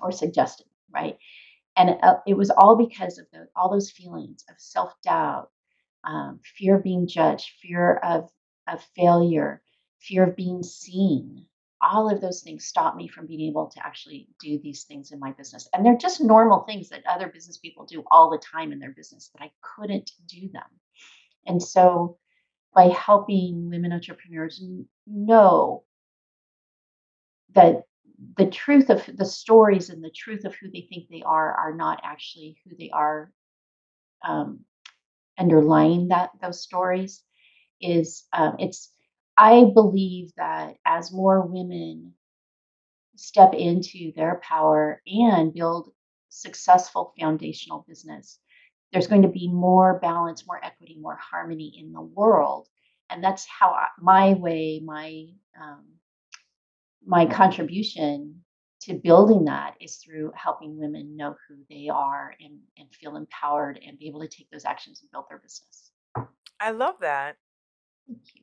[0.00, 1.16] or suggested, right?
[1.76, 5.48] And uh, it was all because of the, all those feelings of self doubt,
[6.04, 8.28] um, fear of being judged, fear of,
[8.68, 9.62] of failure,
[9.98, 11.46] fear of being seen.
[11.80, 15.20] All of those things stop me from being able to actually do these things in
[15.20, 15.68] my business.
[15.72, 18.90] And they're just normal things that other business people do all the time in their
[18.90, 20.64] business, but I couldn't do them.
[21.46, 22.18] And so
[22.74, 24.62] by helping women entrepreneurs
[25.06, 25.84] know
[27.54, 27.84] that
[28.36, 31.74] the truth of the stories and the truth of who they think they are are
[31.74, 33.32] not actually who they are
[34.26, 34.60] um,
[35.38, 37.22] underlying that those stories
[37.80, 38.92] is um, it's
[39.36, 42.12] i believe that as more women
[43.16, 45.92] step into their power and build
[46.28, 48.38] successful foundational business
[48.92, 52.68] there's going to be more balance more equity more harmony in the world
[53.10, 55.26] and that's how I, my way my
[55.60, 55.84] um,
[57.04, 58.42] my contribution
[58.80, 63.80] to building that is through helping women know who they are and, and feel empowered
[63.84, 65.90] and be able to take those actions and build their business.
[66.60, 67.36] I love that.
[68.08, 68.42] Thank you.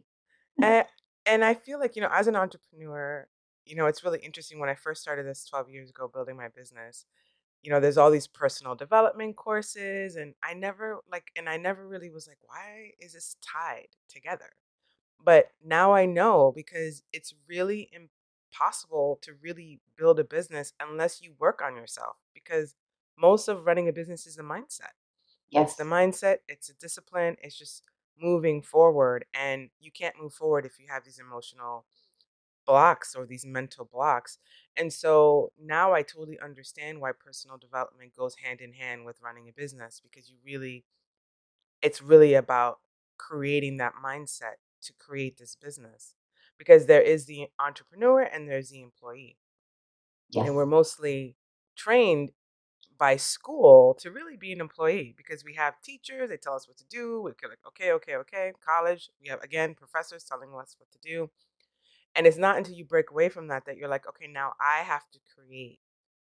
[0.61, 0.85] And,
[1.25, 3.27] and I feel like, you know, as an entrepreneur,
[3.65, 6.49] you know, it's really interesting when I first started this 12 years ago building my
[6.49, 7.05] business.
[7.63, 11.87] You know, there's all these personal development courses, and I never like, and I never
[11.87, 14.51] really was like, why is this tied together?
[15.23, 21.33] But now I know because it's really impossible to really build a business unless you
[21.39, 22.75] work on yourself because
[23.17, 24.93] most of running a business is the mindset.
[25.49, 25.69] Yes.
[25.69, 27.83] It's the mindset, it's a discipline, it's just
[28.19, 29.25] moving forward.
[29.33, 31.85] And you can't move forward if you have these emotional
[32.65, 34.37] blocks or these mental blocks.
[34.75, 39.47] And so now I totally understand why personal development goes hand in hand with running
[39.47, 40.85] a business because you really,
[41.81, 42.79] it's really about
[43.17, 46.15] creating that mindset to create this business
[46.57, 49.37] because there is the entrepreneur and there's the employee.
[50.29, 50.47] Yes.
[50.47, 51.35] And we're mostly
[51.75, 52.31] trained
[52.97, 56.77] by school to really be an employee because we have teachers, they tell us what
[56.77, 57.21] to do.
[57.21, 58.53] We're like, okay, okay, okay.
[58.65, 61.29] College, we have, again, professors telling us what to do.
[62.15, 64.83] And it's not until you break away from that that you're like, okay, now I
[64.83, 65.79] have to create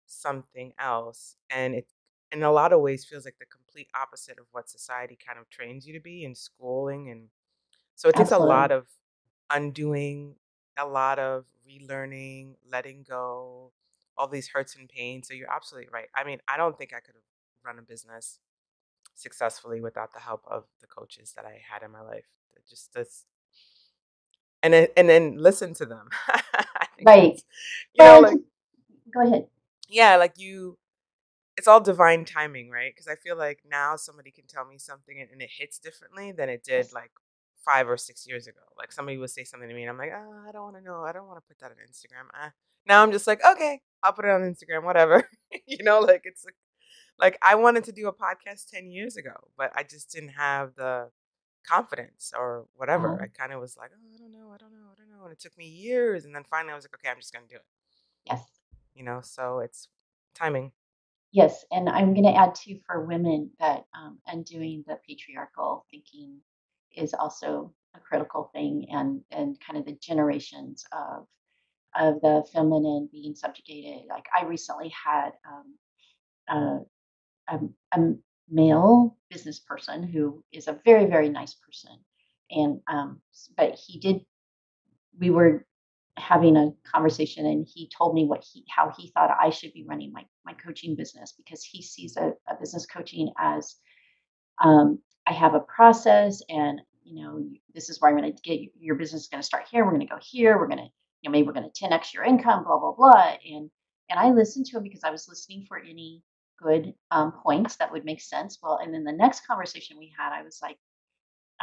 [0.05, 1.36] something else.
[1.49, 1.88] And it,
[2.31, 5.49] in a lot of ways, feels like the complete opposite of what society kind of
[5.49, 7.10] trains you to be in schooling.
[7.10, 7.27] And
[7.95, 8.88] so it takes a lot of
[9.49, 10.36] undoing,
[10.77, 13.73] a lot of relearning, letting go,
[14.21, 15.27] all these hurts and pains.
[15.27, 16.05] So you're absolutely right.
[16.15, 17.23] I mean, I don't think I could have
[17.65, 18.38] run a business
[19.15, 22.25] successfully without the help of the coaches that I had in my life.
[22.69, 23.25] Just this,
[24.62, 26.10] and then and then listen to them.
[27.03, 27.41] Right.
[27.95, 28.38] you know, like
[29.12, 29.47] go ahead.
[29.89, 30.77] yeah, like you.
[31.57, 32.91] It's all divine timing, right?
[32.93, 36.31] Because I feel like now somebody can tell me something and, and it hits differently
[36.31, 37.10] than it did like
[37.65, 38.60] five or six years ago.
[38.77, 40.84] Like somebody would say something to me, and I'm like, oh, I don't want to
[40.84, 41.01] know.
[41.01, 42.29] I don't want to put that on Instagram.
[42.39, 42.51] Uh,
[42.86, 45.27] now I'm just like, okay, I'll put it on Instagram, whatever.
[45.67, 46.55] you know, like it's like,
[47.19, 50.75] like I wanted to do a podcast 10 years ago, but I just didn't have
[50.75, 51.09] the
[51.67, 53.19] confidence or whatever.
[53.19, 55.09] I Um, kind of was like, oh, I don't know, I don't know, I don't
[55.09, 55.25] know.
[55.25, 56.25] And it took me years.
[56.25, 57.65] And then finally I was like, okay, I'm just going to do it,
[58.25, 58.43] yes.
[58.95, 59.21] you know?
[59.23, 59.87] So it's
[60.33, 60.71] timing.
[61.31, 61.63] Yes.
[61.71, 66.39] And I'm going to add too for women that um, undoing the patriarchal thinking
[66.95, 71.27] is also a critical thing and, and kind of the generations of
[71.95, 74.08] of the feminine being subjugated.
[74.10, 75.32] Like I recently had
[76.49, 76.86] um,
[77.49, 78.13] a, a, a
[78.49, 81.91] male business person who is a very very nice person,
[82.49, 83.21] and um,
[83.58, 84.21] but he did.
[85.19, 85.65] We were
[86.17, 89.86] having a conversation, and he told me what he how he thought I should be
[89.88, 93.75] running my my coaching business because he sees a, a business coaching as
[94.63, 98.60] um, I have a process and you know this is where I'm going to get
[98.80, 99.84] your business is going to start here.
[99.84, 100.58] We're going to go here.
[100.58, 100.89] We're going to
[101.21, 102.63] you know maybe we're going to 10x your income.
[102.63, 103.36] Blah blah blah.
[103.49, 103.69] And
[104.10, 106.23] and I listened to him because I was listening for any
[106.62, 108.60] good um, points that would make sense.
[108.62, 110.77] Well, and then the next conversation we had, I was like,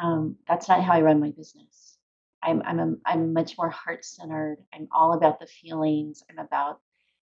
[0.03, 1.99] um, that's not how I run my business.
[2.43, 4.59] I'm I'm a, I'm much more heart centered.
[4.75, 6.23] I'm all about the feelings.
[6.31, 6.81] I'm about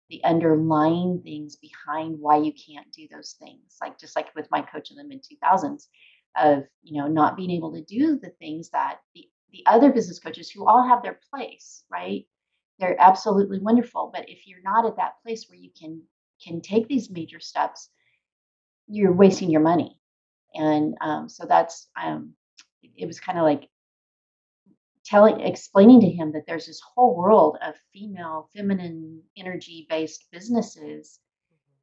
[0.09, 3.77] the underlying things behind why you can't do those things.
[3.81, 5.87] Like just like with my coach in the mid 2000s
[6.35, 10.19] of, you know, not being able to do the things that the the other business
[10.19, 12.25] coaches who all have their place, right?
[12.79, 16.01] They're absolutely wonderful, but if you're not at that place where you can
[16.43, 17.89] can take these major steps,
[18.87, 19.97] you're wasting your money.
[20.53, 22.33] And um, so that's um,
[22.97, 23.69] it was kind of like
[25.05, 31.19] telling explaining to him that there's this whole world of female feminine energy based businesses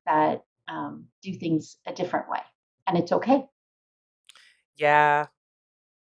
[0.07, 2.41] that um, do things a different way
[2.87, 3.45] and it's okay
[4.77, 5.27] Yeah,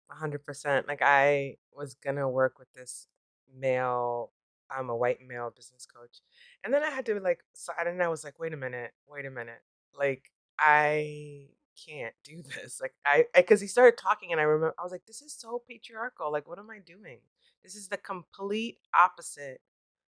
[0.09, 0.88] 100%.
[0.88, 3.07] Like I was gonna work with this
[3.55, 4.33] male,
[4.71, 6.21] I'm a white male business coach.
[6.64, 8.93] And then I had to like so and then I was like, wait a minute,
[9.09, 9.62] wait a minute.
[9.99, 11.49] Like I
[11.87, 12.81] can't do this.
[12.81, 15.62] Like I because he started talking and I remember I was like, this is so
[15.69, 16.33] patriarchal.
[16.33, 17.19] Like what am I doing?
[17.62, 19.61] This is the complete opposite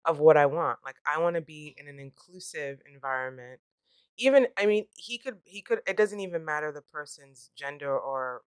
[0.05, 0.79] of what I want.
[0.85, 3.59] Like I want to be in an inclusive environment.
[4.17, 8.41] Even I mean, he could he could it doesn't even matter the person's gender or.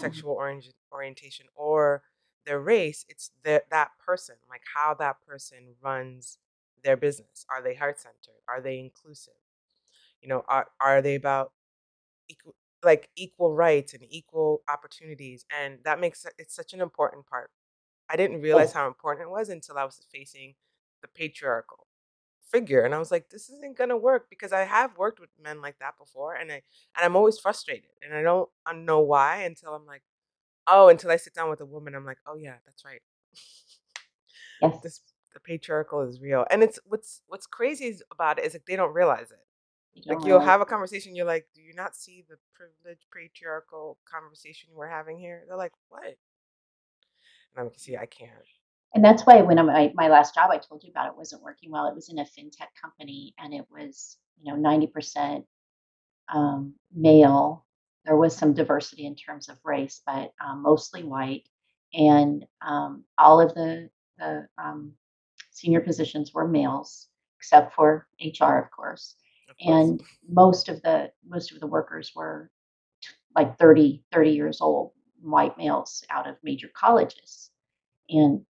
[0.00, 0.14] Mm-hmm.
[0.14, 2.02] sexual orient, orientation or
[2.46, 3.04] their race.
[3.08, 6.38] It's the, that person, like how that person runs
[6.82, 7.46] their business.
[7.50, 8.40] Are they heart centered?
[8.48, 9.34] Are they inclusive?
[10.22, 11.52] You know, are are they about
[12.28, 12.54] equal
[12.84, 15.44] like equal rights and equal opportunities?
[15.50, 17.50] And that makes it- it's such an important part.
[18.08, 18.40] I didn't oh.
[18.40, 20.56] realize yes how important it was until I was facing
[21.02, 21.83] the patriarchal
[22.54, 25.30] figure and I was like this isn't going to work because I have worked with
[25.42, 26.62] men like that before and I
[26.96, 30.02] and I'm always frustrated and I don't I know why until I'm like
[30.68, 33.02] oh until I sit down with a woman I'm like oh yeah that's right.
[34.62, 34.78] Yes.
[34.84, 35.00] This
[35.34, 38.94] the patriarchal is real and it's what's what's crazy about it is like they don't
[38.94, 40.06] realize it.
[40.06, 44.70] Like you'll have a conversation you're like do you not see the privileged patriarchal conversation
[44.72, 45.42] we're having here?
[45.48, 46.04] They're like what?
[46.04, 46.16] And
[47.58, 48.30] I'm like see I can't
[48.94, 51.70] and that's why when I'm, my, last job i told you about it wasn't working
[51.70, 55.44] well it was in a fintech company and it was you know 90%
[56.32, 57.64] um, male.
[58.04, 61.48] There was some diversity in terms of race, but um, mostly white.
[61.94, 64.92] And um, all of the, the um,
[65.50, 69.16] senior positions were males, except for HR, of course.
[69.48, 72.50] of course And most of the most of the workers were
[73.36, 77.50] like 30, 30 years old, white males out of major colleges.
[78.10, 78.44] And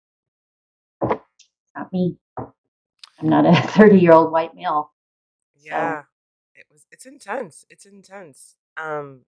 [1.76, 2.18] not me.
[3.20, 4.92] I'm not a 30 year old white male.
[5.58, 6.04] So yeah
[6.56, 9.22] it was it's intense it's intense um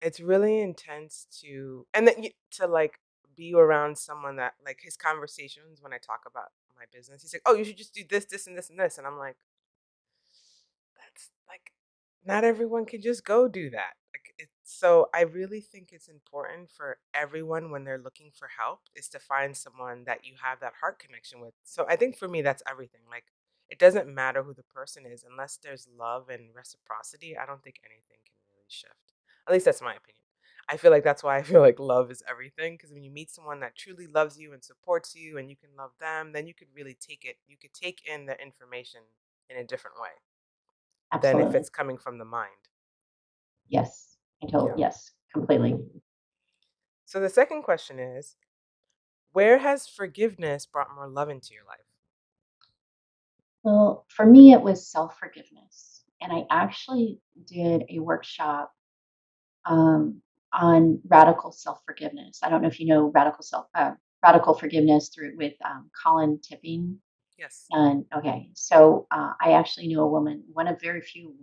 [0.00, 2.98] It's really intense to and then to, like,
[3.36, 7.42] be around someone that like, his conversations when I talk about my business, he's like,
[7.46, 9.36] "Oh, you should just do this, this, and this, and this," and I'm like,
[10.96, 11.72] "That's like,
[12.24, 16.70] not everyone can just go do that." Like, it's so I really think it's important
[16.70, 20.74] for everyone when they're looking for help is to find someone that you have that
[20.80, 21.54] heart connection with.
[21.64, 23.02] So I think for me, that's everything.
[23.10, 23.26] Like,
[23.68, 27.80] it doesn't matter who the person is unless there's love and reciprocity, I don't think
[27.84, 29.12] anything can really shift.
[29.46, 30.22] At least that's my opinion.
[30.68, 33.30] I feel like that's why I feel like love is everything because when you meet
[33.30, 36.54] someone that truly loves you and supports you and you can love them, then you
[36.54, 39.02] could really take it you could take in the information
[39.50, 40.10] in a different way
[41.14, 42.68] than if it's coming from the mind.
[43.66, 44.11] Yes.
[44.50, 44.74] Told Yeah.
[44.76, 45.78] yes, completely.
[47.04, 48.36] So the second question is,
[49.32, 51.86] where has forgiveness brought more love into your life?
[53.62, 56.04] Well, for me, it was self forgiveness.
[56.20, 58.72] And I actually did a workshop
[59.64, 60.20] um,
[60.52, 62.40] on radical self forgiveness.
[62.42, 66.40] I don't know if you know radical self uh, radical forgiveness through with um, Colin
[66.42, 66.98] Tipping.
[67.38, 67.66] Yes.
[67.70, 71.34] And okay, so uh, I actually knew a woman, one of very few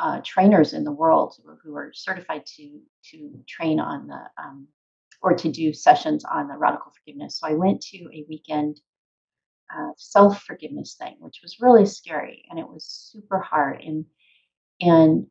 [0.00, 2.80] uh, trainers in the world who, are certified to
[3.10, 4.68] to train on the um,
[5.22, 7.40] or to do sessions on the radical forgiveness.
[7.40, 8.80] So I went to a weekend
[9.74, 13.82] uh, self forgiveness thing, which was really scary and it was super hard.
[13.82, 14.04] And
[14.80, 15.26] and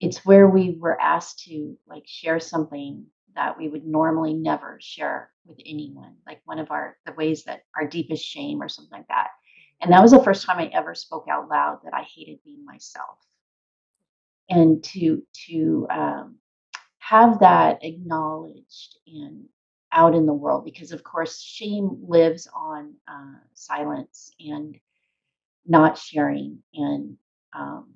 [0.00, 5.30] it's where we were asked to like share something that we would normally never share
[5.46, 9.08] with anyone, like one of our the ways that our deepest shame or something like
[9.08, 9.28] that.
[9.80, 12.64] And that was the first time I ever spoke out loud that I hated being
[12.64, 13.18] myself.
[14.50, 16.36] And to to um,
[16.98, 19.44] have that acknowledged and
[19.92, 24.78] out in the world, because of course shame lives on uh, silence and
[25.66, 27.16] not sharing and
[27.54, 27.94] um,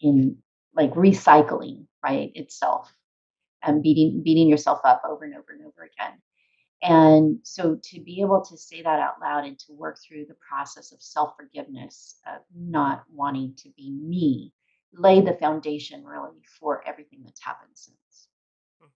[0.00, 0.36] in
[0.74, 2.92] like recycling right itself
[3.62, 6.18] and beating beating yourself up over and over and over again
[6.82, 10.36] and so to be able to say that out loud and to work through the
[10.48, 14.52] process of self-forgiveness of not wanting to be me
[14.92, 18.28] lay the foundation really for everything that's happened since
[18.80, 18.90] Mhm.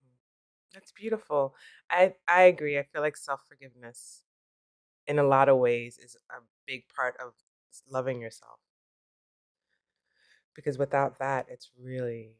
[0.72, 1.56] That's beautiful.
[1.90, 2.78] I I agree.
[2.78, 4.24] I feel like self-forgiveness
[5.06, 7.34] in a lot of ways is a big part of
[7.88, 8.60] loving yourself
[10.54, 12.36] because without that it's really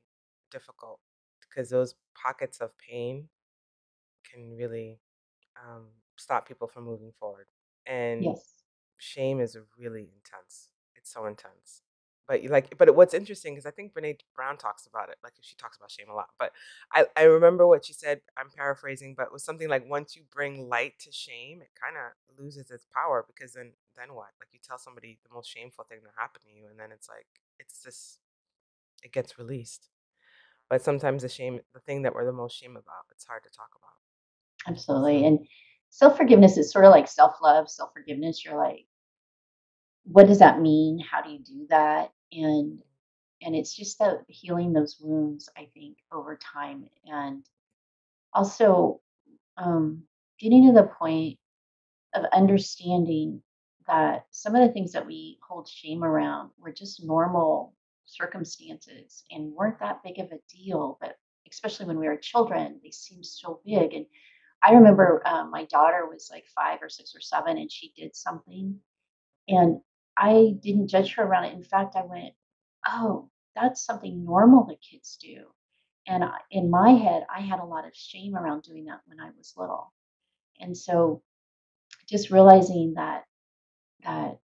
[0.50, 1.00] difficult
[1.40, 3.28] because those pockets of pain
[4.30, 4.98] can really
[5.62, 5.86] um,
[6.16, 7.46] stop people from moving forward.
[7.86, 8.64] And Yes.
[8.98, 10.70] shame is really intense.
[10.96, 11.82] It's so intense.
[12.28, 15.16] But like, but what's interesting is I think Brene Brown talks about it.
[15.24, 16.30] Like she talks about shame a lot.
[16.38, 16.52] But
[16.92, 18.20] I, I remember what she said.
[18.38, 21.96] I'm paraphrasing, but it was something like once you bring light to shame, it kind
[21.96, 24.30] of loses its power because then then what?
[24.40, 27.08] Like you tell somebody the most shameful thing that happened to you, and then it's
[27.08, 27.26] like
[27.58, 28.20] it's just
[29.02, 29.88] it gets released.
[30.70, 33.50] But sometimes the shame, the thing that we're the most shame about, it's hard to
[33.50, 34.01] talk about.
[34.66, 35.24] Absolutely.
[35.26, 35.40] And
[35.90, 38.44] self forgiveness is sort of like self love, self forgiveness.
[38.44, 38.86] You're like,
[40.04, 40.98] what does that mean?
[40.98, 42.12] How do you do that?
[42.32, 42.80] And
[43.42, 46.86] and it's just that healing those wounds, I think, over time.
[47.06, 47.44] And
[48.32, 49.00] also
[49.56, 50.02] um,
[50.38, 51.38] getting to the point
[52.14, 53.42] of understanding
[53.88, 59.52] that some of the things that we hold shame around were just normal circumstances and
[59.52, 60.98] weren't that big of a deal.
[61.00, 61.16] But
[61.50, 63.92] especially when we were children, they seemed so big.
[63.94, 64.06] And
[64.62, 68.14] I remember um, my daughter was like five or six or seven, and she did
[68.16, 68.80] something,
[69.48, 69.80] and
[70.16, 71.54] I didn't judge her around it.
[71.54, 72.34] In fact, I went,
[72.88, 75.46] "Oh, that's something normal that kids do."
[76.06, 79.20] And I, in my head, I had a lot of shame around doing that when
[79.20, 79.92] I was little,
[80.60, 81.22] and so
[82.08, 83.24] just realizing that
[84.04, 84.38] that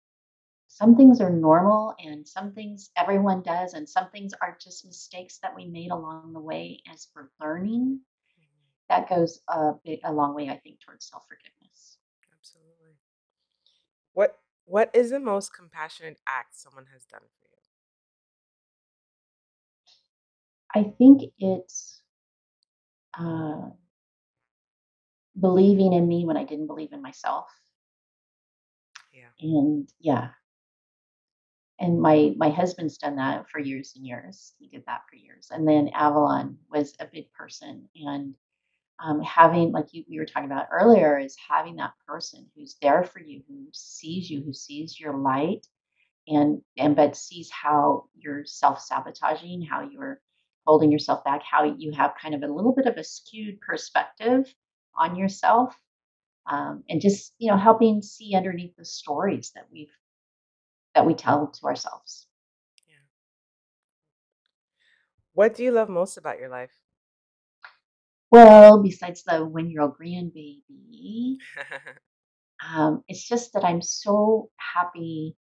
[0.68, 5.38] some things are normal and some things everyone does, and some things are just mistakes
[5.40, 8.00] that we made along the way as we're learning
[8.88, 11.98] that goes a big a long way, I think, towards self-forgiveness.
[12.36, 12.98] absolutely.
[14.12, 17.58] What what is the most compassionate act someone has done for you?
[20.74, 22.02] I think it's,
[23.18, 23.70] uh,
[25.38, 27.48] believing in me when I didn't believe in myself,
[29.12, 29.28] Yeah.
[29.40, 30.30] and yeah,
[31.78, 34.54] and my my husband's done that for years and years.
[34.58, 38.34] He did that for years, and then Avalon was a big person, and,
[39.00, 43.04] um, having like you we were talking about earlier, is having that person who's there
[43.04, 45.66] for you, who sees you, who sees your light,
[46.28, 50.20] and and but sees how you're self-sabotaging, how you're
[50.66, 54.52] holding yourself back, how you have kind of a little bit of a skewed perspective
[54.96, 55.78] on yourself,
[56.46, 59.92] um, and just you know helping see underneath the stories that we've
[60.94, 62.26] that we tell to ourselves.
[62.88, 62.96] Yeah.
[65.34, 66.83] What do you love most about your life?
[68.30, 71.36] Well, besides the one-year-old grandbaby,
[72.66, 75.36] um, it's just that I'm so happy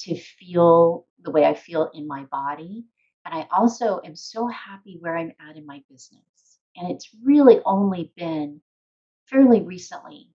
[0.00, 2.84] to feel the way I feel in my body.
[3.24, 6.58] And I also am so happy where I'm at in my business.
[6.76, 8.60] And it's really only been
[9.26, 10.28] fairly recently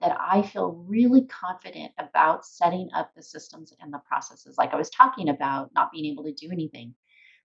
[0.00, 4.56] that I feel really confident about setting up the systems and the processes.
[4.58, 6.94] Like I was talking about not being able to do anything.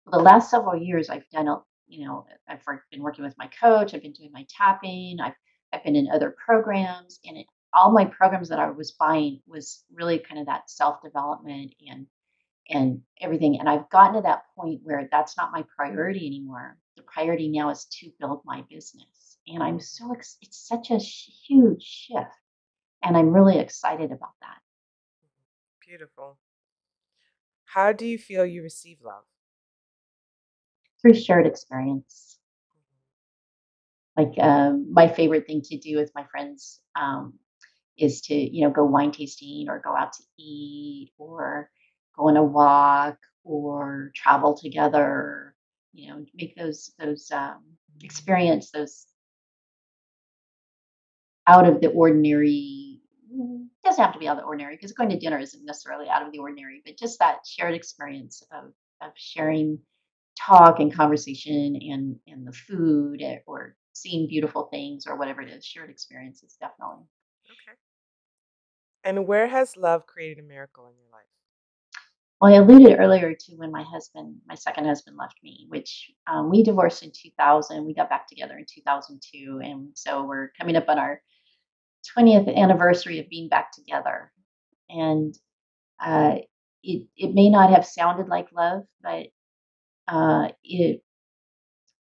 [0.06, 2.62] Well, the last several years, I've done, a, you know, I've
[2.92, 3.94] been working with my coach.
[3.94, 5.20] I've been doing my tapping.
[5.22, 5.36] I've
[5.74, 9.84] I've been in other programs, and it, all my programs that I was buying was
[9.94, 12.08] really kind of that self development and
[12.70, 13.60] and everything.
[13.60, 16.78] And I've gotten to that point where that's not my priority anymore.
[16.96, 20.98] The priority now is to build my business, and I'm so ex- it's such a
[20.98, 22.32] huge shift,
[23.04, 24.58] and I'm really excited about that
[25.88, 26.38] Beautiful.
[27.64, 29.24] How do you feel you receive love?
[31.02, 32.38] Through shared experience.
[34.16, 37.34] Like um, my favorite thing to do with my friends um,
[37.98, 41.70] is to you know go wine tasting or go out to eat or
[42.16, 45.56] go on a walk or travel together.
[45.94, 47.64] You know, make those those um,
[48.02, 49.06] experience those
[51.46, 53.02] out of the ordinary.
[53.34, 56.10] mm, Doesn't have to be out of the ordinary because going to dinner isn't necessarily
[56.10, 59.80] out of the ordinary, but just that shared experience of of sharing
[60.46, 65.50] talk and conversation and and the food eh, or seeing beautiful things or whatever it
[65.50, 65.66] is.
[65.66, 67.04] Shared experiences definitely.
[67.46, 67.78] Okay.
[69.04, 71.28] And where has love created a miracle in your life?
[72.40, 76.52] Well, I alluded earlier to when my husband, my second husband, left me, which um,
[76.52, 77.84] we divorced in 2000.
[77.84, 81.22] We got back together in 2002, and so we're coming up on our
[82.16, 84.32] 20th anniversary of being back together.
[84.90, 85.36] And
[86.00, 86.36] uh,
[86.84, 89.28] it it may not have sounded like love, but
[90.08, 91.04] uh, it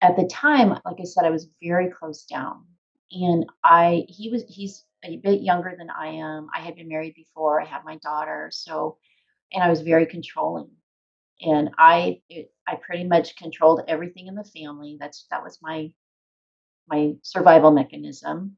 [0.01, 2.65] at the time, like I said, I was very close down,
[3.11, 6.47] and I he was he's a bit younger than I am.
[6.55, 7.61] I had been married before.
[7.61, 8.97] I had my daughter, so
[9.53, 10.71] and I was very controlling
[11.41, 14.97] and I it, I pretty much controlled everything in the family.
[14.99, 15.93] That's that was my
[16.89, 18.57] my survival mechanism,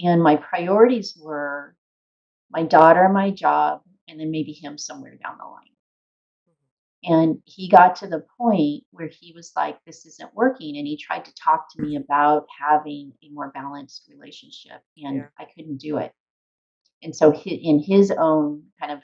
[0.00, 1.76] and my priorities were
[2.50, 5.69] my daughter, my job, and then maybe him somewhere down the line.
[7.04, 10.76] And he got to the point where he was like, this isn't working.
[10.76, 15.28] And he tried to talk to me about having a more balanced relationship, and Yeah.
[15.38, 16.12] I couldn't do it.
[17.02, 19.02] And so, he, in his own kind of,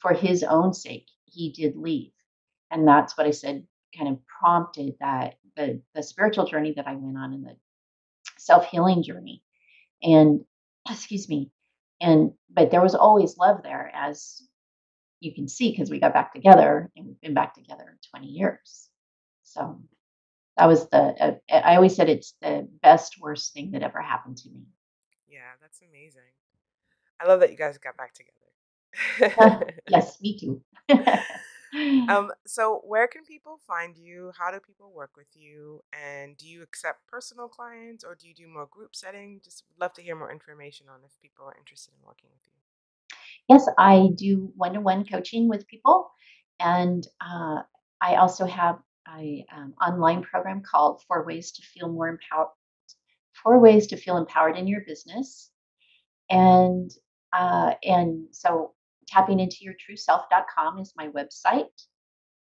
[0.00, 2.12] for his own sake, he did leave.
[2.70, 3.66] And that's what I said
[3.96, 7.56] kind of prompted that the, the spiritual journey that I went on and the
[8.38, 9.42] self healing journey.
[10.02, 10.44] And,
[10.90, 11.50] excuse me,
[12.00, 14.42] and, but there was always love there, as
[15.20, 18.88] you can see, because we got back together and we've been back together 20 years.
[19.42, 19.80] So
[20.56, 24.38] that was the, uh, I always said it's the best, worst thing that ever happened
[24.38, 24.62] to me.
[25.28, 26.22] Yeah, that's amazing.
[27.20, 29.72] I love that you guys got back together.
[29.88, 30.62] yes, me too.
[32.08, 34.32] um, so where can people find you?
[34.38, 35.82] How do people work with you?
[35.92, 39.40] And do you accept personal clients or do you do more group setting?
[39.44, 42.65] Just love to hear more information on if people are interested in working with you.
[43.48, 46.10] Yes, I do one to one coaching with people.
[46.60, 47.62] And uh,
[48.00, 52.48] I also have an um, online program called Four Ways to Feel More Empowered.
[53.42, 55.50] Four Ways to Feel Empowered in Your Business.
[56.30, 56.90] And
[57.32, 58.72] uh, and so
[59.06, 61.66] tapping into your true self.com is my website.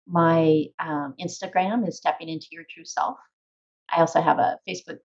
[0.07, 3.17] My um, Instagram is tapping into your true self.
[3.89, 4.99] I also have a Facebook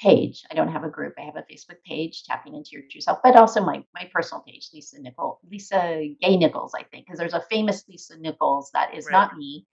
[0.00, 0.44] page.
[0.50, 1.14] I don't have a group.
[1.18, 4.42] I have a Facebook page, tapping into your true self, but also my my personal
[4.42, 8.94] page, Lisa Nichols, Lisa Gay Nichols, I think, because there's a famous Lisa Nichols that
[8.94, 9.12] is Right.
[9.12, 9.66] not me,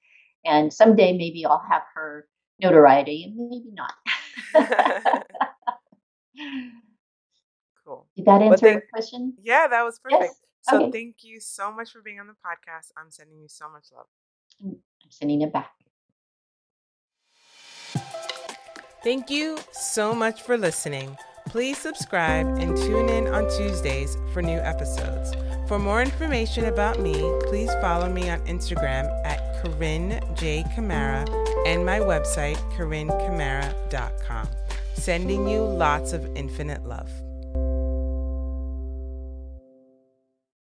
[0.46, 2.28] and someday maybe I'll have her
[2.60, 3.94] notoriety, and maybe not.
[7.86, 8.08] cool.
[8.16, 9.34] Did that answer your question?
[9.42, 10.24] yeah, that was perfect.
[10.24, 10.42] Yes.
[10.62, 10.92] So Okay.
[10.92, 12.92] thank you so much for being on the podcast.
[12.98, 14.08] I'm sending you so much love.
[14.66, 14.74] Mm,
[15.04, 15.72] I'm sending it back.
[19.04, 21.18] Thank you so much for listening.
[21.46, 25.34] Please subscribe and tune in on Tuesdays for new episodes.
[25.68, 30.66] For more information about me, please follow me on Instagram at Corinne J.
[30.76, 31.26] Camara
[31.66, 34.50] and my website, CorinneCamara.com.
[34.94, 37.10] Sending you lots of infinite love.